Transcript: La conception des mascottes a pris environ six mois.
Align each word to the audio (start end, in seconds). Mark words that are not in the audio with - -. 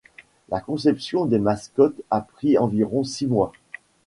La 0.49 0.59
conception 0.61 1.25
des 1.27 1.37
mascottes 1.37 2.01
a 2.09 2.21
pris 2.21 2.57
environ 2.57 3.03
six 3.03 3.27
mois. 3.27 3.51